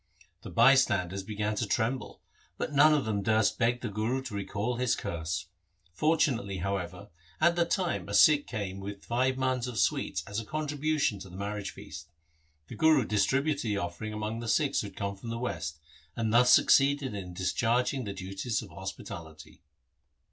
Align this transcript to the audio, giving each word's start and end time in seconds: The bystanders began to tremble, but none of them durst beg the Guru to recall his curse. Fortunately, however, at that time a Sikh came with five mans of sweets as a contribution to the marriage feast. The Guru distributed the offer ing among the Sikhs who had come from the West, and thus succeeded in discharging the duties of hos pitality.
The 0.41 0.49
bystanders 0.49 1.21
began 1.21 1.53
to 1.57 1.67
tremble, 1.67 2.21
but 2.57 2.73
none 2.73 2.91
of 2.95 3.05
them 3.05 3.21
durst 3.21 3.59
beg 3.59 3.81
the 3.81 3.87
Guru 3.87 4.23
to 4.23 4.33
recall 4.33 4.77
his 4.77 4.95
curse. 4.95 5.45
Fortunately, 5.93 6.57
however, 6.57 7.09
at 7.39 7.55
that 7.55 7.69
time 7.69 8.09
a 8.09 8.15
Sikh 8.15 8.47
came 8.47 8.79
with 8.79 9.05
five 9.05 9.37
mans 9.37 9.67
of 9.67 9.77
sweets 9.77 10.23
as 10.25 10.39
a 10.39 10.43
contribution 10.43 11.19
to 11.19 11.29
the 11.29 11.37
marriage 11.37 11.69
feast. 11.69 12.09
The 12.67 12.73
Guru 12.75 13.05
distributed 13.05 13.61
the 13.61 13.77
offer 13.77 14.03
ing 14.05 14.11
among 14.13 14.39
the 14.39 14.47
Sikhs 14.47 14.81
who 14.81 14.87
had 14.87 14.95
come 14.97 15.15
from 15.15 15.29
the 15.29 15.37
West, 15.37 15.77
and 16.15 16.33
thus 16.33 16.51
succeeded 16.51 17.13
in 17.13 17.35
discharging 17.35 18.03
the 18.03 18.11
duties 18.13 18.63
of 18.63 18.71
hos 18.71 18.91
pitality. 18.93 19.59